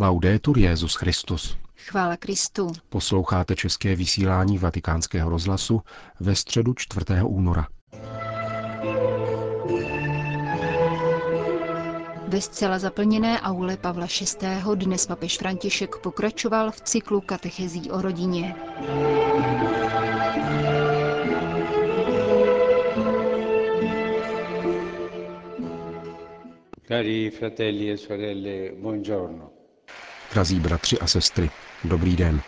Laudetur 0.00 0.58
Jezus 0.58 0.94
Christus. 0.94 1.56
Chvála 1.76 2.16
Kristu. 2.16 2.72
Posloucháte 2.88 3.56
české 3.56 3.96
vysílání 3.96 4.58
Vatikánského 4.58 5.30
rozhlasu 5.30 5.80
ve 6.20 6.34
středu 6.34 6.74
4. 6.74 7.04
února. 7.22 7.68
Ve 12.28 12.40
zcela 12.40 12.78
zaplněné 12.78 13.40
aule 13.40 13.76
Pavla 13.76 14.06
VI. 14.06 14.46
dnes 14.74 15.06
papež 15.06 15.38
František 15.38 15.96
pokračoval 15.96 16.70
v 16.70 16.80
cyklu 16.80 17.20
katechezí 17.20 17.90
o 17.90 18.02
rodině. 18.02 18.54
Cari 26.88 27.30
fratelli 27.30 27.90
e 27.90 27.96
sorelle, 27.96 28.72
buongiorno. 28.80 29.53
Drazí 30.34 30.60
bratři 30.60 30.98
a 30.98 31.06
sestry, 31.06 31.50
dobrý 31.84 32.16
den. 32.16 32.40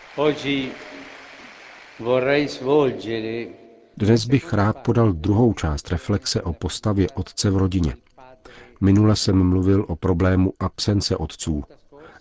Dnes 3.97 4.25
bych 4.25 4.53
rád 4.53 4.77
podal 4.79 5.13
druhou 5.13 5.53
část 5.55 5.91
reflexe 5.91 6.43
o 6.43 6.53
postavě 6.53 7.09
otce 7.15 7.51
v 7.51 7.57
rodině. 7.57 7.97
Minule 8.81 9.17
jsem 9.17 9.49
mluvil 9.49 9.85
o 9.89 9.97
problému 9.97 10.53
absence 10.61 11.17
otců. 11.17 11.65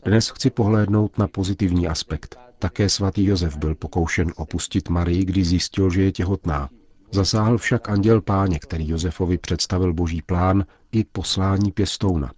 Dnes 0.05 0.29
chci 0.29 0.49
pohlédnout 0.49 1.17
na 1.17 1.27
pozitivní 1.27 1.87
aspekt. 1.87 2.39
Také 2.59 2.89
svatý 2.89 3.25
Josef 3.25 3.57
byl 3.57 3.75
pokoušen 3.75 4.33
opustit 4.35 4.89
Marii, 4.89 5.25
když 5.25 5.47
zjistil, 5.47 5.89
že 5.89 6.01
je 6.01 6.11
těhotná. 6.11 6.69
Zasáhl 7.11 7.57
však 7.57 7.89
anděl 7.89 8.21
páně, 8.21 8.59
který 8.59 8.89
Josefovi 8.89 9.37
představil 9.37 9.93
boží 9.93 10.21
plán 10.21 10.65
i 10.91 11.03
poslání 11.03 11.71
pěstouna. 11.71 12.31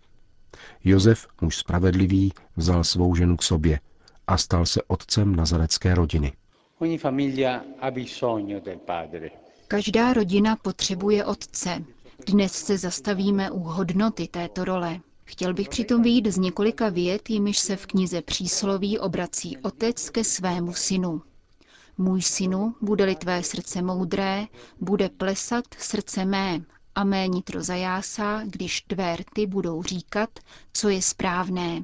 Josef, 0.83 1.27
muž 1.41 1.57
spravedlivý, 1.57 2.33
vzal 2.55 2.83
svou 2.83 3.15
ženu 3.15 3.37
k 3.37 3.43
sobě 3.43 3.79
a 4.27 4.37
stal 4.37 4.65
se 4.65 4.81
otcem 4.87 5.35
nazarecké 5.35 5.95
rodiny. 5.95 6.33
ogni 6.79 6.97
famiglia 6.97 7.63
ha 7.81 7.91
bisogno 7.91 8.59
del 8.59 8.77
padre. 8.77 9.29
Každá 9.67 10.13
rodina 10.13 10.55
potřebuje 10.55 11.25
otce. 11.25 11.83
Dnes 12.27 12.51
se 12.51 12.77
zastavíme 12.77 13.51
u 13.51 13.59
hodnoty 13.59 14.27
této 14.27 14.65
role. 14.65 14.99
Chtěl 15.25 15.53
bych 15.53 15.69
přitom 15.69 16.01
vyjít 16.01 16.27
z 16.27 16.37
několika 16.37 16.89
vět, 16.89 17.29
jimiž 17.29 17.59
se 17.59 17.75
v 17.75 17.85
knize 17.85 18.21
Přísloví 18.21 18.99
obrací 18.99 19.57
otec 19.57 20.09
ke 20.09 20.23
svému 20.23 20.73
synu. 20.73 21.21
Můj 21.97 22.21
synu, 22.21 22.75
bude-li 22.81 23.15
tvé 23.15 23.43
srdce 23.43 23.81
moudré, 23.81 24.45
bude 24.81 25.09
plesat 25.09 25.65
srdce 25.77 26.25
mé 26.25 26.61
a 26.97 27.03
mé 27.03 27.27
nitro 27.27 27.63
zajásá, 27.63 28.41
když 28.45 28.81
tvé 28.81 29.15
rty 29.15 29.45
budou 29.45 29.83
říkat, 29.83 30.29
co 30.73 30.89
je 30.89 31.01
správné. 31.01 31.83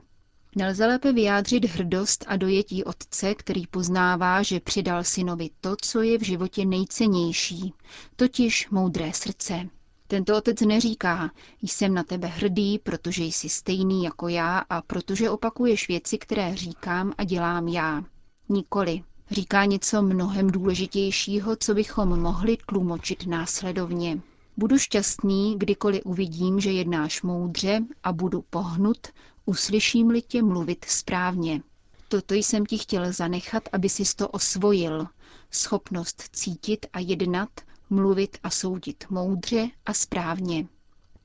Nelze 0.55 0.85
lépe 0.85 1.13
vyjádřit 1.13 1.65
hrdost 1.65 2.25
a 2.27 2.37
dojetí 2.37 2.83
otce, 2.83 3.35
který 3.35 3.67
poznává, 3.67 4.43
že 4.43 4.59
přidal 4.59 5.03
synovi 5.03 5.49
to, 5.61 5.75
co 5.81 6.01
je 6.01 6.17
v 6.17 6.23
životě 6.23 6.65
nejcennější, 6.65 7.73
totiž 8.15 8.69
moudré 8.69 9.13
srdce. 9.13 9.69
Tento 10.07 10.37
otec 10.37 10.61
neříká, 10.61 11.31
jsem 11.61 11.93
na 11.93 12.03
tebe 12.03 12.27
hrdý, 12.27 12.79
protože 12.79 13.23
jsi 13.23 13.49
stejný 13.49 14.03
jako 14.03 14.27
já 14.27 14.57
a 14.69 14.81
protože 14.81 15.29
opakuješ 15.29 15.87
věci, 15.87 16.17
které 16.17 16.55
říkám 16.55 17.13
a 17.17 17.23
dělám 17.23 17.67
já. 17.67 18.03
Nikoli. 18.49 19.03
Říká 19.31 19.65
něco 19.65 20.01
mnohem 20.01 20.51
důležitějšího, 20.51 21.55
co 21.55 21.73
bychom 21.73 22.19
mohli 22.19 22.57
tlumočit 22.65 23.25
následovně. 23.25 24.21
Budu 24.57 24.77
šťastný, 24.77 25.55
kdykoliv 25.57 26.01
uvidím, 26.05 26.59
že 26.59 26.71
jednáš 26.71 27.21
moudře 27.21 27.79
a 28.03 28.13
budu 28.13 28.41
pohnut, 28.41 29.07
uslyším-li 29.45 30.21
tě 30.21 30.43
mluvit 30.43 30.85
správně. 30.85 31.61
Toto 32.07 32.33
jsem 32.33 32.65
ti 32.65 32.77
chtěl 32.77 33.13
zanechat, 33.13 33.63
aby 33.71 33.89
si 33.89 34.03
to 34.15 34.27
osvojil. 34.27 35.07
Schopnost 35.51 36.21
cítit 36.31 36.85
a 36.93 36.99
jednat, 36.99 37.49
mluvit 37.89 38.37
a 38.43 38.49
soudit 38.49 39.03
moudře 39.09 39.69
a 39.85 39.93
správně. 39.93 40.67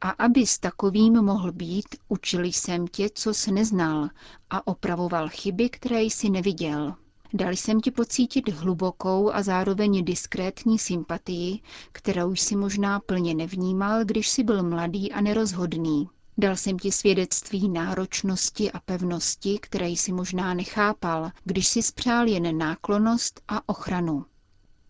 A 0.00 0.10
abys 0.10 0.58
takovým 0.58 1.22
mohl 1.22 1.52
být, 1.52 1.86
učil 2.08 2.44
jsem 2.44 2.86
tě, 2.88 3.08
co 3.14 3.34
jsi 3.34 3.52
neznal 3.52 4.08
a 4.50 4.66
opravoval 4.66 5.28
chyby, 5.28 5.68
které 5.68 6.02
jsi 6.02 6.30
neviděl. 6.30 6.94
Dal 7.32 7.52
jsem 7.52 7.80
ti 7.80 7.90
pocítit 7.90 8.48
hlubokou 8.48 9.30
a 9.34 9.42
zároveň 9.42 10.04
diskrétní 10.04 10.78
sympatii, 10.78 11.60
kterou 11.92 12.34
jsi 12.34 12.56
možná 12.56 13.00
plně 13.00 13.34
nevnímal, 13.34 14.04
když 14.04 14.28
jsi 14.28 14.42
byl 14.44 14.62
mladý 14.62 15.12
a 15.12 15.20
nerozhodný. 15.20 16.08
Dal 16.38 16.56
jsem 16.56 16.78
ti 16.78 16.92
svědectví 16.92 17.68
náročnosti 17.68 18.72
a 18.72 18.80
pevnosti, 18.80 19.58
které 19.62 19.88
jsi 19.88 20.12
možná 20.12 20.54
nechápal, 20.54 21.30
když 21.44 21.68
si 21.68 21.82
spřál 21.82 22.26
jen 22.26 22.58
náklonost 22.58 23.40
a 23.48 23.68
ochranu. 23.68 24.24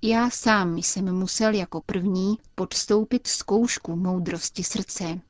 Já 0.02 0.30
sám 0.30 0.78
jsem 0.78 1.12
musel 1.16 1.54
jako 1.54 1.80
první 1.86 2.38
podstoupit 2.54 3.26
zkoušku 3.26 3.96
moudrosti 3.96 4.64
srdce, 4.64 5.20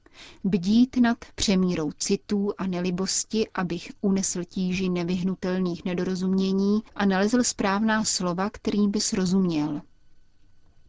bdít 0.45 0.97
nad 0.97 1.19
přemírou 1.35 1.93
citů 1.93 2.53
a 2.59 2.67
nelibosti, 2.67 3.49
abych 3.55 3.93
unesl 4.01 4.45
tíži 4.45 4.89
nevyhnutelných 4.89 5.85
nedorozumění 5.85 6.83
a 6.95 7.05
nalezl 7.07 7.45
správná 7.45 8.05
slova, 8.05 8.51
kterým 8.51 8.91
bys 8.91 9.13
rozuměl. 9.13 9.81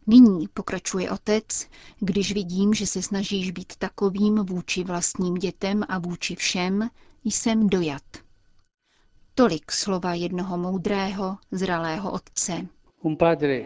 Nyní, 0.06 0.48
pokračuje 0.48 1.10
otec, 1.10 1.68
když 2.00 2.34
vidím, 2.34 2.74
že 2.74 2.86
se 2.86 3.02
snažíš 3.02 3.50
být 3.50 3.76
takovým 3.76 4.36
vůči 4.36 4.84
vlastním 4.84 5.34
dětem 5.34 5.84
a 5.88 5.98
vůči 5.98 6.34
všem, 6.34 6.88
jsem 7.24 7.68
dojat. 7.68 8.02
Tolik 9.34 9.72
slova 9.72 10.14
jednoho 10.14 10.58
moudrého, 10.58 11.36
zralého 11.52 12.12
otce. 12.12 12.66
Un 13.02 13.16
padre 13.16 13.64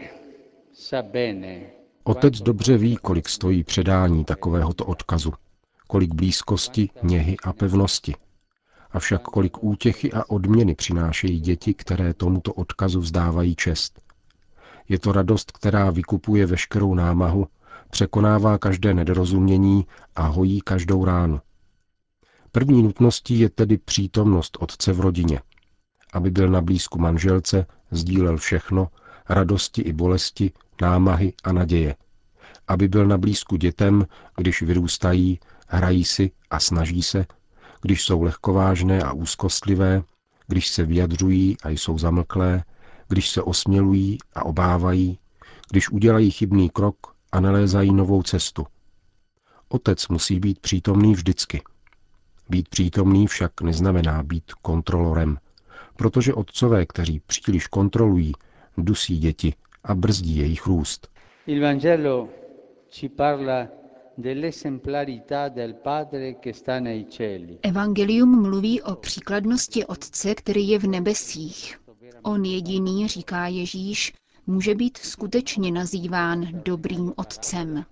sa 0.73 1.01
bene 1.01 1.75
Otec 2.07 2.41
dobře 2.41 2.77
ví, 2.77 2.95
kolik 2.95 3.29
stojí 3.29 3.63
předání 3.63 4.25
takovéhoto 4.25 4.85
odkazu, 4.85 5.33
kolik 5.87 6.13
blízkosti, 6.13 6.89
něhy 7.03 7.37
a 7.43 7.53
pevnosti. 7.53 8.15
Avšak 8.91 9.21
kolik 9.21 9.63
útěchy 9.63 10.13
a 10.13 10.29
odměny 10.29 10.75
přinášejí 10.75 11.39
děti, 11.39 11.73
které 11.73 12.13
tomuto 12.13 12.53
odkazu 12.53 12.99
vzdávají 12.99 13.55
čest. 13.55 14.01
Je 14.89 14.99
to 14.99 15.11
radost, 15.11 15.51
která 15.51 15.91
vykupuje 15.91 16.45
veškerou 16.45 16.93
námahu, 16.93 17.47
překonává 17.89 18.57
každé 18.57 18.93
nedorozumění 18.93 19.85
a 20.15 20.27
hojí 20.27 20.61
každou 20.61 21.05
ránu. 21.05 21.41
První 22.51 22.83
nutností 22.83 23.39
je 23.39 23.49
tedy 23.49 23.77
přítomnost 23.77 24.57
otce 24.59 24.93
v 24.93 24.99
rodině, 24.99 25.41
aby 26.13 26.31
byl 26.31 26.49
na 26.49 26.61
blízku 26.61 26.99
manželce, 26.99 27.65
sdílel 27.91 28.37
všechno, 28.37 28.87
radosti 29.29 29.81
i 29.81 29.93
bolesti, 29.93 30.51
námahy 30.81 31.33
a 31.43 31.51
naděje. 31.51 31.95
Aby 32.67 32.87
byl 32.87 33.05
na 33.05 33.17
blízku 33.17 33.55
dětem, 33.55 34.05
když 34.37 34.61
vyrůstají, 34.61 35.39
hrají 35.67 36.05
si 36.05 36.31
a 36.49 36.59
snaží 36.59 37.03
se, 37.03 37.25
když 37.81 38.03
jsou 38.03 38.21
lehkovážné 38.21 39.03
a 39.03 39.13
úzkostlivé, 39.13 40.03
když 40.47 40.67
se 40.67 40.83
vyjadřují 40.83 41.57
a 41.63 41.69
jsou 41.69 41.97
zamlklé, 41.97 42.63
když 43.07 43.29
se 43.29 43.41
osmělují 43.41 44.17
a 44.33 44.45
obávají, 44.45 45.19
když 45.71 45.89
udělají 45.89 46.31
chybný 46.31 46.69
krok 46.69 47.15
a 47.31 47.39
nalézají 47.39 47.93
novou 47.93 48.23
cestu. 48.23 48.67
Otec 49.69 50.07
musí 50.07 50.39
být 50.39 50.59
přítomný 50.59 51.13
vždycky. 51.13 51.61
Být 52.49 52.69
přítomný 52.69 53.27
však 53.27 53.61
neznamená 53.61 54.23
být 54.23 54.53
kontrolorem, 54.53 55.37
protože 55.95 56.33
otcové, 56.33 56.85
kteří 56.85 57.21
příliš 57.27 57.67
kontrolují, 57.67 58.33
dusí 58.77 59.17
děti 59.17 59.53
a 59.83 59.95
brzdí 59.95 60.37
jejich 60.37 60.67
růst. 60.67 61.07
Il 61.47 61.61
Vangelo 61.61 62.29
ci 62.89 63.09
parla 63.09 63.67
Evangelium 67.63 68.41
mluví 68.41 68.81
o 68.81 68.95
příkladnosti 68.95 69.85
Otce, 69.85 70.35
který 70.35 70.69
je 70.69 70.79
v 70.79 70.87
nebesích. 70.87 71.79
On 72.23 72.45
jediný, 72.45 73.07
říká 73.07 73.47
Ježíš, 73.47 74.13
může 74.47 74.75
být 74.75 74.97
skutečně 74.97 75.71
nazýván 75.71 76.47
dobrým 76.65 77.13
otcem. 77.15 77.85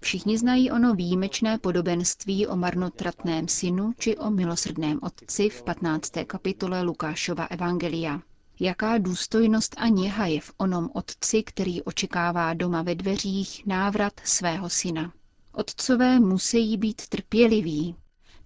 Všichni 0.00 0.38
znají 0.38 0.70
ono 0.70 0.94
výjimečné 0.94 1.58
podobenství 1.58 2.46
o 2.46 2.56
marnotratném 2.56 3.48
synu 3.48 3.92
či 3.98 4.16
o 4.16 4.30
milosrdném 4.30 4.98
otci 5.02 5.48
v 5.48 5.62
15. 5.62 6.12
kapitole 6.26 6.82
Lukášova 6.82 7.44
Evangelia. 7.44 8.20
Jaká 8.60 8.98
důstojnost 8.98 9.74
a 9.78 9.88
něha 9.88 10.26
je 10.26 10.40
v 10.40 10.52
onom 10.56 10.90
otci, 10.94 11.42
který 11.42 11.82
očekává 11.82 12.54
doma 12.54 12.82
ve 12.82 12.94
dveřích 12.94 13.66
návrat 13.66 14.12
svého 14.24 14.70
syna. 14.70 15.12
Otcové 15.52 16.20
musí 16.20 16.76
být 16.76 17.08
trpěliví. 17.08 17.96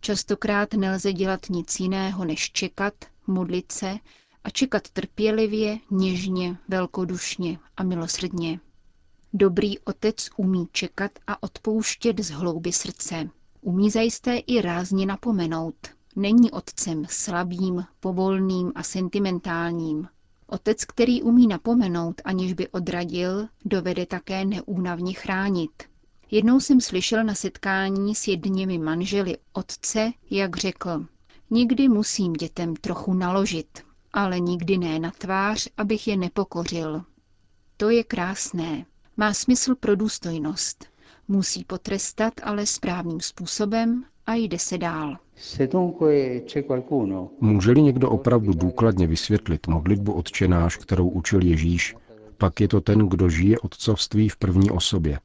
Častokrát 0.00 0.74
nelze 0.74 1.12
dělat 1.12 1.40
nic 1.50 1.80
jiného, 1.80 2.24
než 2.24 2.52
čekat, 2.52 2.94
modlit 3.26 3.72
se 3.72 3.98
a 4.44 4.50
čekat 4.50 4.88
trpělivě, 4.88 5.78
něžně, 5.90 6.56
velkodušně 6.68 7.58
a 7.76 7.82
milosrdně. 7.82 8.60
Dobrý 9.32 9.78
otec 9.78 10.28
umí 10.36 10.68
čekat 10.72 11.10
a 11.26 11.42
odpouštět 11.42 12.20
z 12.20 12.30
hlouby 12.30 12.72
srdce. 12.72 13.30
Umí 13.60 13.90
zajisté 13.90 14.36
i 14.36 14.60
rázně 14.60 15.06
napomenout. 15.06 15.74
Není 16.16 16.50
otcem 16.50 17.04
slabým, 17.08 17.84
povolným 18.00 18.72
a 18.74 18.82
sentimentálním. 18.82 20.08
Otec, 20.46 20.84
který 20.84 21.22
umí 21.22 21.46
napomenout, 21.46 22.20
aniž 22.24 22.52
by 22.52 22.68
odradil, 22.68 23.48
dovede 23.64 24.06
také 24.06 24.44
neúnavně 24.44 25.12
chránit. 25.12 25.93
Jednou 26.34 26.60
jsem 26.60 26.80
slyšel 26.80 27.24
na 27.24 27.34
setkání 27.34 28.14
s 28.14 28.28
jedněmi 28.28 28.78
manželi 28.78 29.36
otce, 29.52 30.12
jak 30.30 30.56
řekl, 30.56 31.06
nikdy 31.50 31.88
musím 31.88 32.32
dětem 32.32 32.76
trochu 32.76 33.14
naložit, 33.14 33.82
ale 34.12 34.40
nikdy 34.40 34.78
ne 34.78 34.98
na 34.98 35.10
tvář, 35.10 35.68
abych 35.76 36.08
je 36.08 36.16
nepokořil. 36.16 37.02
To 37.76 37.90
je 37.90 38.04
krásné. 38.04 38.84
Má 39.16 39.34
smysl 39.34 39.74
pro 39.74 39.96
důstojnost. 39.96 40.84
Musí 41.28 41.64
potrestat, 41.64 42.34
ale 42.42 42.66
správným 42.66 43.20
způsobem 43.20 44.04
a 44.26 44.34
jde 44.34 44.58
se 44.58 44.78
dál. 44.78 45.16
Může-li 47.40 47.82
někdo 47.82 48.10
opravdu 48.10 48.52
důkladně 48.52 49.06
vysvětlit 49.06 49.66
modlitbu 49.66 50.12
odčenáš, 50.12 50.76
kterou 50.76 51.08
učil 51.08 51.44
Ježíš, 51.44 51.96
pak 52.38 52.60
je 52.60 52.68
to 52.68 52.80
ten, 52.80 53.08
kdo 53.08 53.28
žije 53.28 53.58
otcovství 53.58 54.28
v 54.28 54.36
první 54.36 54.70
osobě. 54.70 55.18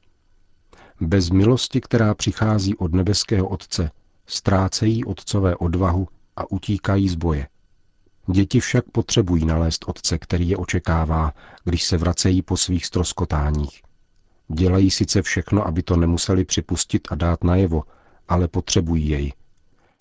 Bez 1.00 1.30
milosti, 1.30 1.80
která 1.80 2.14
přichází 2.14 2.76
od 2.76 2.92
nebeského 2.94 3.48
Otce, 3.48 3.90
ztrácejí 4.26 5.04
otcové 5.04 5.56
odvahu 5.56 6.08
a 6.36 6.50
utíkají 6.50 7.08
z 7.08 7.14
boje. 7.14 7.48
Děti 8.26 8.60
však 8.60 8.84
potřebují 8.90 9.44
nalézt 9.44 9.84
otce, 9.88 10.18
který 10.18 10.48
je 10.48 10.56
očekává, 10.56 11.32
když 11.64 11.84
se 11.84 11.96
vracejí 11.96 12.42
po 12.42 12.56
svých 12.56 12.86
stroskotáních. 12.86 13.82
Dělají 14.48 14.90
sice 14.90 15.22
všechno, 15.22 15.66
aby 15.66 15.82
to 15.82 15.96
nemuseli 15.96 16.44
připustit 16.44 17.08
a 17.10 17.14
dát 17.14 17.44
najevo, 17.44 17.82
ale 18.28 18.48
potřebují 18.48 19.08
jej. 19.08 19.32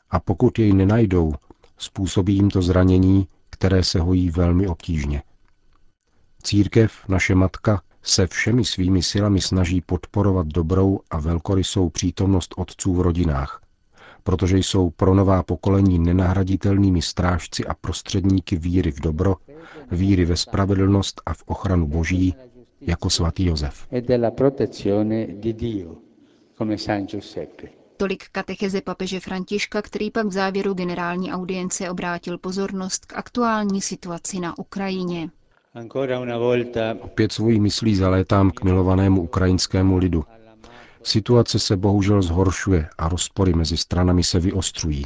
A 0.09 0.19
pokud 0.19 0.59
jej 0.59 0.73
nenajdou, 0.73 1.33
způsobí 1.77 2.35
jim 2.35 2.49
to 2.49 2.61
zranění, 2.61 3.27
které 3.49 3.83
se 3.83 3.99
hojí 3.99 4.29
velmi 4.29 4.67
obtížně. 4.67 5.23
Církev, 6.43 6.91
naše 7.07 7.35
matka, 7.35 7.81
se 8.03 8.27
všemi 8.27 8.65
svými 8.65 9.03
silami 9.03 9.41
snaží 9.41 9.81
podporovat 9.81 10.47
dobrou 10.47 10.99
a 11.11 11.19
velkorysou 11.19 11.89
přítomnost 11.89 12.53
otců 12.57 12.93
v 12.93 13.01
rodinách, 13.01 13.61
protože 14.23 14.57
jsou 14.57 14.89
pro 14.89 15.15
nová 15.15 15.43
pokolení 15.43 15.99
nenahraditelnými 15.99 17.01
strážci 17.01 17.65
a 17.65 17.73
prostředníky 17.73 18.55
víry 18.55 18.91
v 18.91 18.99
dobro, 18.99 19.35
víry 19.91 20.25
ve 20.25 20.37
spravedlnost 20.37 21.21
a 21.25 21.33
v 21.33 21.43
ochranu 21.45 21.87
Boží, 21.87 22.35
jako 22.81 23.09
svatý 23.09 23.45
Josef. 23.45 23.87
Tolik 27.97 28.23
katecheze 28.31 28.81
papeže 28.81 29.19
Františka, 29.19 29.81
který 29.81 30.11
pak 30.11 30.25
v 30.25 30.31
závěru 30.31 30.73
generální 30.73 31.33
audience 31.33 31.89
obrátil 31.89 32.37
pozornost 32.37 33.05
k 33.05 33.13
aktuální 33.17 33.81
situaci 33.81 34.39
na 34.39 34.57
Ukrajině. 34.59 35.29
Opět 37.01 37.31
svojí 37.31 37.59
myslí 37.59 37.95
zalétám 37.95 38.51
k 38.51 38.63
milovanému 38.63 39.21
ukrajinskému 39.21 39.97
lidu. 39.97 40.25
Situace 41.03 41.59
se 41.59 41.77
bohužel 41.77 42.21
zhoršuje 42.21 42.89
a 42.97 43.09
rozpory 43.09 43.53
mezi 43.53 43.77
stranami 43.77 44.23
se 44.23 44.39
vyostřují. 44.39 45.05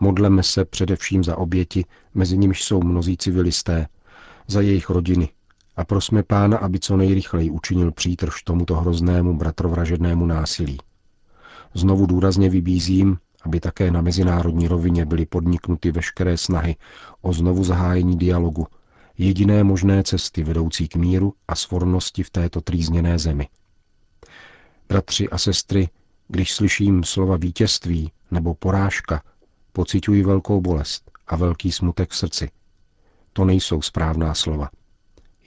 Modleme 0.00 0.42
se 0.42 0.64
především 0.64 1.24
za 1.24 1.38
oběti, 1.38 1.84
mezi 2.14 2.38
nimiž 2.38 2.64
jsou 2.64 2.82
mnozí 2.82 3.16
civilisté, 3.16 3.86
za 4.46 4.60
jejich 4.60 4.90
rodiny 4.90 5.28
a 5.76 5.84
prosme 5.84 6.22
pána, 6.22 6.58
aby 6.58 6.78
co 6.78 6.96
nejrychleji 6.96 7.50
učinil 7.50 7.92
přítrž 7.92 8.42
tomuto 8.42 8.74
hroznému 8.74 9.36
bratrovražednému 9.36 10.26
násilí. 10.26 10.78
Znovu 11.74 12.06
důrazně 12.06 12.48
vybízím, 12.48 13.18
aby 13.42 13.60
také 13.60 13.90
na 13.90 14.00
mezinárodní 14.00 14.68
rovině 14.68 15.06
byly 15.06 15.26
podniknuty 15.26 15.92
veškeré 15.92 16.36
snahy 16.36 16.76
o 17.22 17.32
znovu 17.32 17.64
zahájení 17.64 18.18
dialogu, 18.18 18.66
jediné 19.20 19.64
možné 19.64 20.02
cesty 20.02 20.44
vedoucí 20.44 20.88
k 20.88 20.96
míru 20.96 21.34
a 21.48 21.54
svornosti 21.54 22.22
v 22.22 22.30
této 22.30 22.60
trýzněné 22.60 23.18
zemi. 23.18 23.48
Bratři 24.88 25.28
a 25.28 25.38
sestry, 25.38 25.88
když 26.28 26.52
slyším 26.54 27.04
slova 27.04 27.36
vítězství 27.36 28.12
nebo 28.30 28.54
porážka, 28.54 29.22
pocituji 29.72 30.22
velkou 30.22 30.60
bolest 30.60 31.10
a 31.26 31.36
velký 31.36 31.72
smutek 31.72 32.10
v 32.10 32.16
srdci. 32.16 32.50
To 33.32 33.44
nejsou 33.44 33.82
správná 33.82 34.34
slova. 34.34 34.70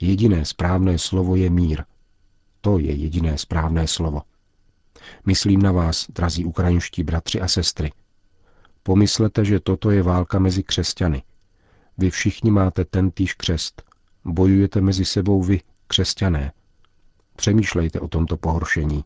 Jediné 0.00 0.44
správné 0.44 0.98
slovo 0.98 1.36
je 1.36 1.50
mír. 1.50 1.84
To 2.60 2.78
je 2.78 2.92
jediné 2.92 3.38
správné 3.38 3.88
slovo. 3.88 4.22
Myslím 5.26 5.62
na 5.62 5.72
vás, 5.72 6.06
drazí 6.08 6.44
ukrajinští 6.44 7.02
bratři 7.02 7.40
a 7.40 7.48
sestry. 7.48 7.92
Pomyslete, 8.82 9.44
že 9.44 9.60
toto 9.60 9.90
je 9.90 10.02
válka 10.02 10.38
mezi 10.38 10.62
křesťany. 10.62 11.22
Vy 11.98 12.10
všichni 12.10 12.50
máte 12.50 12.84
ten 12.84 13.10
týž 13.10 13.34
křest. 13.34 13.82
Bojujete 14.24 14.80
mezi 14.80 15.04
sebou 15.04 15.42
vy, 15.42 15.60
křesťané. 15.86 16.52
Přemýšlejte 17.36 18.00
o 18.00 18.08
tomto 18.08 18.36
pohoršení. 18.36 19.04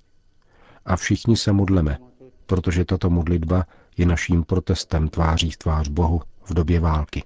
A 0.84 0.96
všichni 0.96 1.36
se 1.36 1.52
modleme, 1.52 1.98
protože 2.46 2.84
tato 2.84 3.10
modlitba 3.10 3.64
je 3.96 4.06
naším 4.06 4.44
protestem 4.44 5.08
tváří 5.08 5.50
v 5.50 5.56
tvář 5.56 5.88
Bohu 5.88 6.20
v 6.44 6.54
době 6.54 6.80
války. 6.80 7.22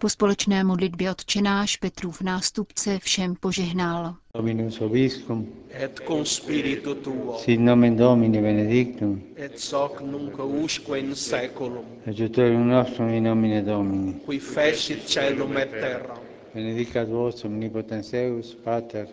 Po 0.00 0.08
společné 0.08 0.64
modlitbě 0.64 1.10
odčenáš 1.10 1.76
Petrův 1.76 2.20
nástupce 2.22 2.98
všem 2.98 3.34
požehnal. 3.40 4.14
Dominus 4.34 4.80
Obiscum, 4.80 5.48
et 5.70 6.00
cum 6.06 6.24
spiritu 6.24 6.94
tuo, 6.94 7.38
sit 7.38 7.60
nomen 7.60 7.96
Domini 7.96 8.42
benedictum, 8.42 9.22
et 9.36 9.58
soc 9.60 10.00
nunc 10.00 10.32
usque 10.38 10.98
in 10.98 11.14
seculum, 11.14 11.84
Aiutorium 12.06 12.68
nostrum 12.68 13.08
in 13.08 13.24
nomine 13.24 13.62
Domini. 13.62 14.12
qui 14.26 14.38
fecit 14.40 15.08
celum 15.08 15.56
et 15.56 15.70
terra. 15.70 16.18
Benedicat 16.54 17.08
vos 17.08 17.44
omnipotens 17.44 18.10
Deus, 18.10 18.54
Pater, 18.64 19.06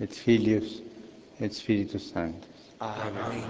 et 0.00 0.12
Filius, 0.14 0.82
et 1.40 1.54
Spiritus 1.54 2.10
Sanctus. 2.12 2.48
Amen. 2.80 3.44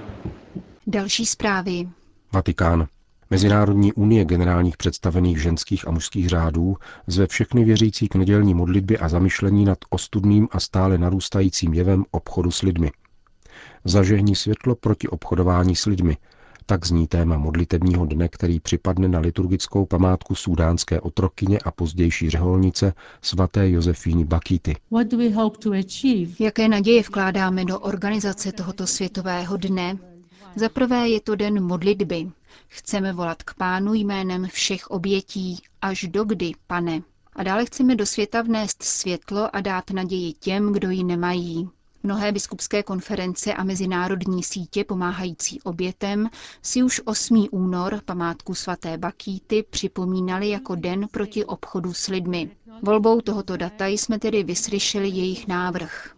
Další 0.87 1.27
zprávy. 1.27 1.89
Vatikán. 2.33 2.87
Mezinárodní 3.33 3.93
unie 3.93 4.25
generálních 4.25 4.77
představených 4.77 5.43
ženských 5.43 5.89
a 5.89 5.91
mužských 5.91 6.29
řádů 6.29 6.77
zve 7.07 7.27
všechny 7.27 7.65
věřící 7.65 8.09
k 8.09 8.15
nedělní 8.15 8.55
modlitbě 8.55 8.99
a 8.99 9.09
zamyšlení 9.09 9.65
nad 9.65 9.79
ostudným 9.91 10.49
a 10.51 10.61
stále 10.61 10.99
narůstajícím 10.99 11.75
jevem 11.75 12.05
obchodu 12.11 12.51
s 12.51 12.63
lidmi. 12.63 12.91
Zažehni 13.85 14.37
světlo 14.37 14.75
proti 14.75 15.09
obchodování 15.09 15.77
s 15.77 15.87
lidmi, 15.87 16.17
tak 16.67 16.87
zní 16.87 17.07
téma 17.07 17.39
modlitebního 17.39 18.07
dne, 18.07 18.29
který 18.29 18.61
připadne 18.61 19.09
na 19.09 19.19
liturgickou 19.19 19.87
památku 19.87 20.35
sudánské 20.35 21.01
otrokyně 21.01 21.59
a 21.65 21.71
pozdější 21.71 22.31
řeholnice 22.31 22.93
svaté 23.23 23.71
Josefíny 23.71 24.25
Bakýty. 24.25 24.77
What 24.91 25.07
do 25.07 25.19
we 25.19 25.31
hope 25.31 25.59
to 25.59 25.71
achieve? 25.71 26.33
Jaké 26.41 26.69
naděje 26.69 27.03
vkládáme 27.03 27.65
do 27.65 27.79
organizace 27.79 28.53
tohoto 28.53 28.87
světového 28.87 29.57
dne? 29.57 30.12
Za 30.57 30.69
prvé 30.69 31.09
je 31.09 31.21
to 31.21 31.37
den 31.37 31.63
modlitby. 31.65 32.31
Chceme 32.69 33.13
volat 33.13 33.43
k 33.43 33.55
pánu 33.55 33.95
jménem 33.95 34.47
všech 34.47 34.87
obětí, 34.91 35.63
až 35.83 36.05
dokdy, 36.11 36.53
pane. 36.67 37.03
A 37.37 37.43
dále 37.43 37.65
chceme 37.67 37.97
do 37.97 38.07
světa 38.07 38.43
vnést 38.43 38.83
světlo 38.83 39.57
a 39.57 39.61
dát 39.61 39.91
naději 39.91 40.33
těm, 40.33 40.73
kdo 40.73 40.91
ji 40.91 41.05
nemají. 41.05 41.69
Mnohé 42.05 42.33
biskupské 42.33 42.83
konference 42.83 43.55
a 43.55 43.65
mezinárodní 43.65 44.43
sítě 44.43 44.85
pomáhající 44.85 45.61
obětem 45.63 46.31
si 46.63 46.83
už 46.83 47.01
8. 47.05 47.47
únor 47.51 48.01
památku 48.05 48.55
svaté 48.55 48.99
Bakýty 48.99 49.65
připomínali 49.71 50.49
jako 50.49 50.75
den 50.75 51.09
proti 51.11 51.45
obchodu 51.45 51.93
s 51.95 52.09
lidmi. 52.09 52.51
Volbou 52.83 53.21
tohoto 53.21 53.57
data 53.57 53.87
jsme 53.87 54.19
tedy 54.19 54.43
vyslyšeli 54.45 55.09
jejich 55.09 55.49
návrh. 55.49 56.15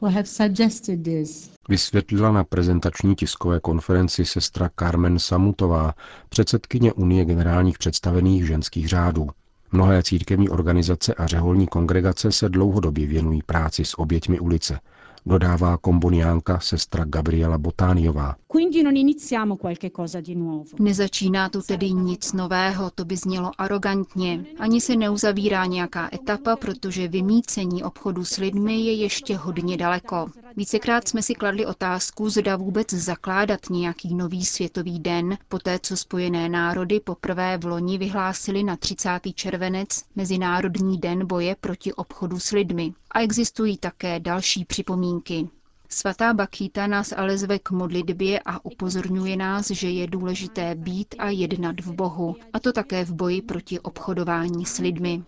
Vysvětlila 1.68 2.32
na 2.32 2.44
prezentační 2.44 3.14
tiskové 3.14 3.60
konferenci 3.60 4.24
sestra 4.24 4.70
Carmen 4.78 5.18
Samutová, 5.18 5.94
předsedkyně 6.28 6.92
Unie 6.92 7.24
generálních 7.24 7.78
představených 7.78 8.46
ženských 8.46 8.88
řádů. 8.88 9.28
Mnohé 9.72 10.02
církevní 10.02 10.48
organizace 10.48 11.14
a 11.14 11.26
řeholní 11.26 11.66
kongregace 11.66 12.32
se 12.32 12.48
dlouhodobě 12.48 13.06
věnují 13.06 13.42
práci 13.42 13.84
s 13.84 13.98
oběťmi 13.98 14.40
ulice, 14.40 14.80
dodává 15.26 15.76
komboniánka 15.76 16.60
sestra 16.60 17.04
Gabriela 17.04 17.58
Botániová. 17.58 18.36
Quindi 18.52 18.82
non 18.82 18.96
iniziamo 18.96 19.56
qualche 19.56 19.90
cosa 19.96 20.20
di 20.20 20.34
nuovo. 20.34 20.64
Nezačíná 20.78 21.48
tu 21.48 21.62
tedy 21.62 21.90
nic 21.92 22.32
nového, 22.32 22.90
to 22.94 23.04
by 23.04 23.16
znělo 23.16 23.50
arrogantně. 23.58 24.44
Ani 24.58 24.80
se 24.80 24.96
neuzavírá 24.96 25.66
nějaká 25.66 26.08
etapa, 26.12 26.56
protože 26.56 27.08
vymícení 27.08 27.82
obchodu 27.82 28.24
s 28.24 28.36
lidmi 28.36 28.80
je 28.80 28.92
ještě 28.94 29.36
hodně 29.36 29.76
daleko. 29.76 30.26
Vícekrát 30.56 31.08
jsme 31.08 31.22
si 31.22 31.34
kladli 31.34 31.66
otázku, 31.66 32.30
zda 32.30 32.56
vůbec 32.56 32.92
zakládat 32.92 33.60
nějaký 33.70 34.14
nový 34.14 34.44
světový 34.44 34.98
den, 34.98 35.38
poté 35.48 35.78
co 35.78 35.96
Spojené 35.96 36.48
národy 36.48 37.00
poprvé 37.00 37.58
v 37.58 37.64
loni 37.64 37.98
vyhlásili 37.98 38.62
na 38.62 38.76
30. 38.76 39.20
červenec 39.34 40.04
Mezinárodní 40.16 40.98
den 40.98 41.26
boje 41.26 41.56
proti 41.60 41.92
obchodu 41.92 42.38
s 42.38 42.50
lidmi. 42.50 42.92
A 43.10 43.20
existují 43.20 43.78
také 43.78 44.20
další 44.20 44.64
připomínky. 44.64 45.48
Svatá 45.88 46.34
Bakýta 46.34 46.86
nás 46.86 47.12
ale 47.16 47.38
zve 47.38 47.58
k 47.58 47.70
modlitbě 47.70 48.40
a 48.44 48.64
upozorňuje 48.64 49.36
nás, 49.36 49.70
že 49.70 49.90
je 49.90 50.06
důležité 50.06 50.74
být 50.74 51.14
a 51.18 51.30
jednat 51.30 51.80
v 51.80 51.92
Bohu, 51.92 52.36
a 52.52 52.60
to 52.60 52.72
také 52.72 53.04
v 53.04 53.12
boji 53.12 53.42
proti 53.42 53.80
obchodování 53.80 54.64
s 54.64 54.78
lidmi. 54.78 55.22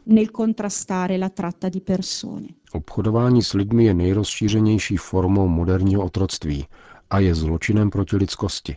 Obchodování 2.73 3.43
s 3.43 3.53
lidmi 3.53 3.85
je 3.85 3.95
nejrozšířenější 3.95 4.97
formou 4.97 5.49
moderního 5.49 6.05
otroctví 6.05 6.67
a 7.11 7.19
je 7.19 7.35
zločinem 7.35 7.91
proti 7.91 8.17
lidskosti, 8.17 8.77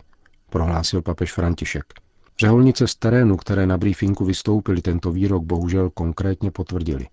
prohlásil 0.50 1.02
papež 1.02 1.32
František. 1.32 1.84
Řeholnice 2.40 2.86
z 2.86 2.94
terénu, 2.94 3.36
které 3.36 3.66
na 3.66 3.78
briefingu 3.78 4.24
vystoupili 4.24 4.82
tento 4.82 5.12
výrok, 5.12 5.44
bohužel 5.44 5.90
konkrétně 5.90 6.50
potvrdili. 6.50 7.06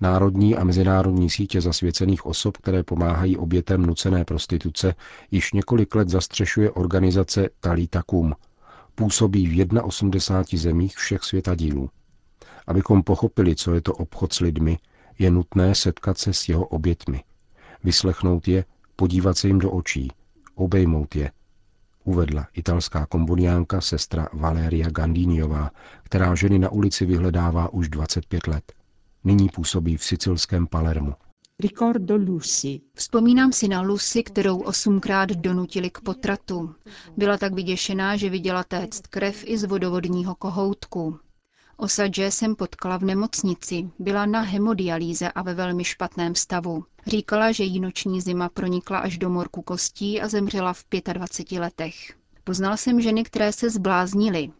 Národní 0.00 0.56
a 0.56 0.64
mezinárodní 0.64 1.30
sítě 1.30 1.60
zasvěcených 1.60 2.26
osob, 2.26 2.56
které 2.56 2.82
pomáhají 2.82 3.36
obětem 3.36 3.86
nucené 3.86 4.24
prostituce, 4.24 4.94
již 5.30 5.52
několik 5.52 5.94
let 5.94 6.08
zastřešuje 6.08 6.70
organizace 6.70 7.48
Talita 7.60 8.02
Kum. 8.02 8.34
Působí 8.94 9.46
v 9.46 9.82
81 9.82 10.62
zemích 10.62 10.96
všech 10.96 11.22
světadílů. 11.22 11.90
Abychom 12.66 13.02
pochopili, 13.02 13.56
co 13.56 13.74
je 13.74 13.80
to 13.80 13.94
obchod 13.94 14.32
s 14.32 14.40
lidmi, 14.40 14.78
je 15.18 15.30
nutné 15.30 15.74
setkat 15.74 16.18
se 16.18 16.32
s 16.32 16.48
jeho 16.48 16.66
oběťmi. 16.66 17.22
Vyslechnout 17.84 18.48
je, 18.48 18.64
podívat 18.96 19.38
se 19.38 19.46
jim 19.46 19.58
do 19.58 19.70
očí, 19.70 20.12
obejmout 20.54 21.16
je, 21.16 21.30
uvedla 22.04 22.46
italská 22.54 23.06
komboniánka 23.06 23.80
sestra 23.80 24.28
Valeria 24.32 24.90
Gandiniová, 24.90 25.70
která 26.02 26.34
ženy 26.34 26.58
na 26.58 26.68
ulici 26.68 27.06
vyhledává 27.06 27.72
už 27.72 27.88
25 27.88 28.46
let. 28.46 28.72
Nyní 29.24 29.48
působí 29.48 29.96
v 29.96 30.04
sicilském 30.04 30.66
Palermu. 30.66 31.14
Vzpomínám 32.94 33.52
si 33.52 33.68
na 33.68 33.80
Lucy, 33.80 34.22
kterou 34.22 34.58
osmkrát 34.58 35.30
donutili 35.30 35.90
k 35.90 36.00
potratu. 36.00 36.74
Byla 37.16 37.38
tak 37.38 37.54
vyděšená, 37.54 38.16
že 38.16 38.30
viděla 38.30 38.64
téct 38.64 39.06
krev 39.06 39.42
i 39.46 39.58
z 39.58 39.64
vodovodního 39.64 40.34
kohoutku. 40.34 41.18
Osadže 41.76 42.30
jsem 42.30 42.56
potkala 42.56 42.96
v 42.96 43.04
nemocnici, 43.04 43.90
byla 43.98 44.26
na 44.26 44.40
hemodialýze 44.40 45.32
a 45.32 45.42
ve 45.42 45.54
velmi 45.54 45.84
špatném 45.84 46.34
stavu. 46.34 46.84
Říkala, 47.06 47.52
že 47.52 47.64
jí 47.64 47.80
noční 47.80 48.20
zima 48.20 48.48
pronikla 48.48 48.98
až 48.98 49.18
do 49.18 49.30
morku 49.30 49.62
kostí 49.62 50.20
a 50.20 50.28
zemřela 50.28 50.72
v 50.72 50.84
25 51.12 51.60
letech. 51.60 51.94
Poznal 52.44 52.76
jsem 52.76 53.00
ženy, 53.00 53.24
které 53.24 53.52
se 53.52 53.70
zbláznily. 53.70 54.50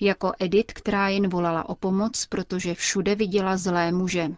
Jako 0.00 0.32
Edith, 0.38 0.72
která 0.72 1.08
jen 1.08 1.28
volala 1.28 1.68
o 1.68 1.74
pomoc, 1.74 2.26
protože 2.26 2.74
všude 2.74 3.14
viděla 3.14 3.56
zlé 3.56 3.92
muže. 3.92 4.30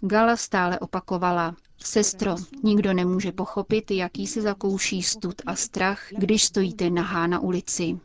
Gala 0.00 0.36
stále 0.36 0.78
opakovala, 0.78 1.54
Sestro, 1.84 2.34
nikdo 2.62 2.92
nemůže 2.92 3.32
pochopit, 3.32 3.90
jaký 3.90 4.26
se 4.26 4.42
zakouší 4.42 5.02
stud 5.02 5.42
a 5.46 5.54
strach, 5.56 6.08
když 6.18 6.44
stojíte 6.44 6.90
nahá 6.90 7.26
na 7.26 7.40
ulici. 7.40 7.98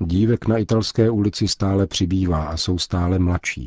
Dívek 0.00 0.46
na 0.46 0.58
italské 0.58 1.10
ulici 1.10 1.48
stále 1.48 1.86
přibývá 1.86 2.44
a 2.44 2.56
jsou 2.56 2.78
stále 2.78 3.18
mladší. 3.18 3.66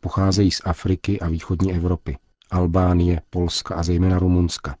Pocházejí 0.00 0.50
z 0.50 0.60
Afriky 0.64 1.20
a 1.20 1.28
východní 1.28 1.74
Evropy, 1.74 2.18
Albánie, 2.50 3.20
Polska 3.30 3.74
a 3.74 3.82
zejména 3.82 4.18
Rumunska. 4.18 4.76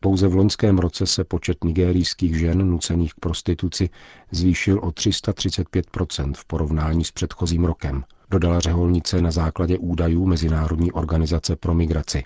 Pouze 0.00 0.28
v 0.28 0.34
loňském 0.34 0.78
roce 0.78 1.06
se 1.06 1.24
počet 1.24 1.64
nigerijských 1.64 2.38
žen 2.38 2.70
nucených 2.70 3.14
k 3.14 3.20
prostituci 3.20 3.90
zvýšil 4.30 4.78
o 4.78 4.88
335% 4.90 6.32
v 6.36 6.44
porovnání 6.44 7.04
s 7.04 7.10
předchozím 7.12 7.64
rokem– 7.64 8.04
dodala 8.30 8.60
řeholnice 8.60 9.22
na 9.22 9.30
základě 9.30 9.78
údajů 9.78 10.26
Mezinárodní 10.26 10.92
organizace 10.92 11.56
pro 11.56 11.74
migraci. 11.74 12.22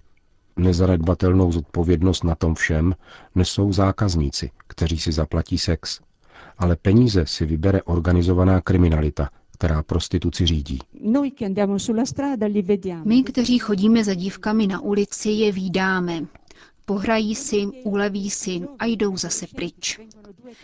Nezanedbatelnou 0.57 1.53
zodpovědnost 1.53 2.25
na 2.25 2.35
tom 2.35 2.55
všem 2.55 2.95
nesou 3.35 3.73
zákazníci, 3.73 4.51
kteří 4.67 4.99
si 4.99 5.13
zaplatí 5.13 5.59
sex. 5.59 6.01
Ale 6.59 6.77
peníze 6.77 7.27
si 7.27 7.47
vybere 7.47 7.83
organizovaná 7.83 8.61
kriminalita, 8.61 9.29
která 9.53 9.83
prostituci 9.83 10.47
řídí. 10.47 10.79
My, 13.05 13.23
kteří 13.23 13.59
chodíme 13.59 14.05
za 14.05 14.15
dívkami 14.15 14.67
na 14.67 14.81
ulici, 14.81 15.29
je 15.31 15.53
výdáme. 15.53 16.21
Pohrají 16.93 17.35
si, 17.35 17.67
uleví 17.85 18.31
si 18.31 18.63
a 18.79 18.85
jdou 18.85 19.17
zase 19.17 19.47
pryč. 19.47 20.01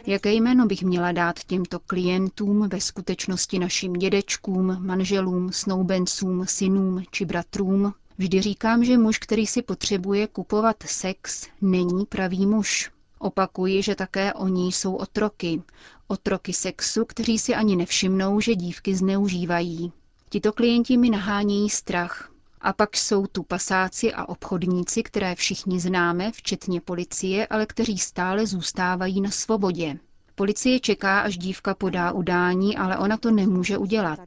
Jaké 0.07 0.33
jméno 0.33 0.67
bych 0.67 0.83
měla 0.83 1.13
dát 1.13 1.45
těmto 1.45 1.79
klientům, 1.79 2.69
ve 2.69 2.81
skutečnosti 2.81 3.59
našim 3.59 3.93
dědečkům, 3.93 4.87
manželům, 4.87 5.53
snoubencům, 5.53 6.47
synům 6.47 7.03
či 7.11 7.25
bratrům? 7.25 7.95
Vždy 8.19 8.41
říkám, 8.43 8.85
že 8.85 8.99
muž, 8.99 9.19
který 9.19 9.47
si 9.47 9.63
potřebuje 9.63 10.27
kupovat 10.27 10.77
sex, 10.87 11.47
není 11.61 12.07
pravý 12.07 12.47
muž. 12.47 12.91
Opakuji, 13.19 13.83
že 13.83 13.95
také 13.95 14.33
oni 14.33 14.73
jsou 14.73 14.95
otroky. 14.95 15.63
Otroky 16.09 16.53
sexu, 16.53 17.05
kteří 17.05 17.39
si 17.39 17.55
ani 17.55 17.77
nevšimnou, 17.77 18.41
že 18.41 18.55
dívky 18.55 18.95
zneužívají. 18.95 19.93
Tito 20.31 20.53
klienti 20.53 20.97
mi 20.97 21.11
nahánějí 21.11 21.71
strach. 21.71 22.31
A 22.61 22.73
pak 22.73 22.97
jsou 22.97 23.27
tu 23.27 23.43
pasáci 23.43 24.13
a 24.13 24.29
obchodníci, 24.29 25.03
které 25.03 25.35
všichni 25.35 25.81
známe, 25.81 26.33
včetně 26.33 26.81
policie, 26.81 27.47
ale 27.47 27.67
kteří 27.67 27.99
stále 27.99 28.47
zůstávají 28.47 29.21
na 29.21 29.31
svobodě. 29.31 29.99
Policie 30.35 30.81
čeká, 30.81 31.21
až 31.21 31.39
dívka 31.39 31.75
podá 31.75 32.13
udání, 32.13 32.77
ale 32.77 32.99
ona 32.99 33.17
to 33.17 33.31
nemůže 33.31 33.79
udělat. 33.79 34.21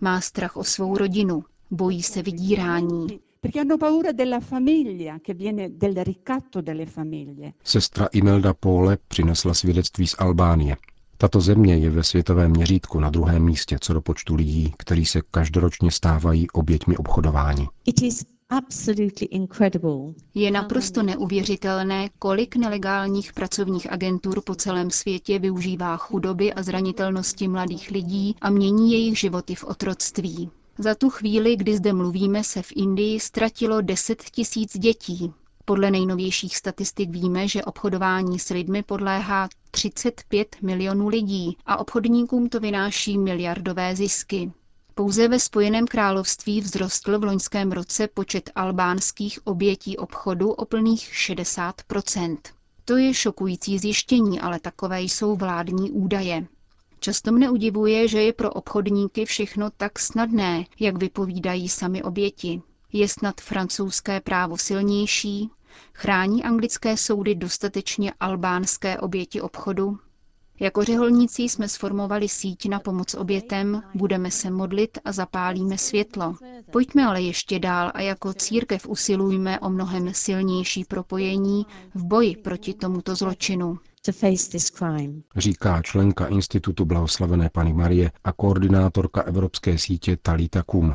Má 0.00 0.20
strach 0.20 0.56
o 0.56 0.64
svou 0.64 0.96
rodinu, 0.96 1.44
bojí 1.70 2.02
se 2.02 2.22
vydírání. 2.22 3.20
Sestra 7.64 8.08
Imelda 8.12 8.54
Pole 8.54 8.98
přinesla 9.08 9.54
svědectví 9.54 10.06
z 10.06 10.14
Albánie. 10.18 10.76
Tato 11.20 11.40
země 11.40 11.76
je 11.76 11.90
ve 11.90 12.04
světovém 12.04 12.50
měřítku 12.50 13.00
na 13.00 13.10
druhém 13.10 13.42
místě 13.44 13.78
co 13.80 13.92
do 13.92 14.00
počtu 14.00 14.34
lidí, 14.34 14.74
kteří 14.78 15.06
se 15.06 15.20
každoročně 15.30 15.90
stávají 15.90 16.50
oběťmi 16.50 16.96
obchodování. 16.96 17.68
Je 20.34 20.50
naprosto 20.50 21.02
neuvěřitelné, 21.02 22.08
kolik 22.18 22.56
nelegálních 22.56 23.32
pracovních 23.32 23.92
agentur 23.92 24.40
po 24.40 24.54
celém 24.54 24.90
světě 24.90 25.38
využívá 25.38 25.96
chudoby 25.96 26.52
a 26.52 26.62
zranitelnosti 26.62 27.48
mladých 27.48 27.90
lidí 27.90 28.36
a 28.40 28.50
mění 28.50 28.92
jejich 28.92 29.18
životy 29.18 29.54
v 29.54 29.64
otroctví. 29.64 30.50
Za 30.78 30.94
tu 30.94 31.10
chvíli, 31.10 31.56
kdy 31.56 31.76
zde 31.76 31.92
mluvíme, 31.92 32.44
se 32.44 32.62
v 32.62 32.72
Indii 32.76 33.20
ztratilo 33.20 33.80
10 33.80 34.22
tisíc 34.22 34.78
dětí. 34.78 35.32
Podle 35.64 35.90
nejnovějších 35.90 36.56
statistik 36.56 37.10
víme, 37.10 37.48
že 37.48 37.64
obchodování 37.64 38.38
s 38.38 38.48
lidmi 38.48 38.82
podléhá 38.82 39.48
35 39.70 40.56
milionů 40.62 41.08
lidí 41.08 41.56
a 41.66 41.76
obchodníkům 41.76 42.48
to 42.48 42.60
vynáší 42.60 43.18
miliardové 43.18 43.96
zisky. 43.96 44.52
Pouze 44.94 45.28
ve 45.28 45.40
Spojeném 45.40 45.86
království 45.86 46.60
vzrostl 46.60 47.18
v 47.18 47.24
loňském 47.24 47.72
roce 47.72 48.08
počet 48.08 48.50
albánských 48.54 49.46
obětí 49.46 49.96
obchodu 49.96 50.50
o 50.50 50.64
plných 50.64 51.12
60% 51.12 52.38
To 52.84 52.96
je 52.96 53.14
šokující 53.14 53.78
zjištění, 53.78 54.40
ale 54.40 54.60
takové 54.60 55.02
jsou 55.02 55.36
vládní 55.36 55.90
údaje. 55.90 56.46
Často 57.00 57.32
mne 57.32 57.50
udivuje, 57.50 58.08
že 58.08 58.22
je 58.22 58.32
pro 58.32 58.50
obchodníky 58.52 59.24
všechno 59.24 59.70
tak 59.70 59.98
snadné, 59.98 60.64
jak 60.80 60.96
vypovídají 60.96 61.68
sami 61.68 62.02
oběti. 62.02 62.62
Je 62.92 63.08
snad 63.08 63.40
francouzské 63.40 64.20
právo 64.20 64.58
silnější, 64.58 65.50
Chrání 65.94 66.44
anglické 66.44 66.96
soudy 66.96 67.34
dostatečně 67.34 68.12
albánské 68.20 68.98
oběti 68.98 69.40
obchodu? 69.40 69.98
Jako 70.60 70.84
řeholníci 70.84 71.42
jsme 71.42 71.68
sformovali 71.68 72.28
síť 72.28 72.68
na 72.68 72.80
pomoc 72.80 73.14
obětem, 73.14 73.82
budeme 73.94 74.30
se 74.30 74.50
modlit 74.50 74.98
a 75.04 75.12
zapálíme 75.12 75.78
světlo. 75.78 76.34
Pojďme 76.72 77.04
ale 77.06 77.22
ještě 77.22 77.58
dál 77.58 77.90
a 77.94 78.00
jako 78.00 78.32
církev 78.34 78.86
usilujme 78.86 79.60
o 79.60 79.70
mnohem 79.70 80.14
silnější 80.14 80.84
propojení 80.84 81.66
v 81.94 82.04
boji 82.04 82.36
proti 82.36 82.74
tomuto 82.74 83.14
zločinu. 83.14 83.78
Říká 85.36 85.82
členka 85.82 86.26
Institutu 86.26 86.84
blahoslavené 86.84 87.50
Pany 87.52 87.72
Marie 87.72 88.12
a 88.24 88.32
koordinátorka 88.32 89.20
Evropské 89.22 89.78
sítě 89.78 90.16
Talita 90.22 90.62
Kum. 90.62 90.94